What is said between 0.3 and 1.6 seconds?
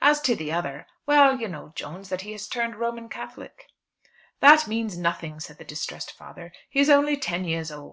the other; well, you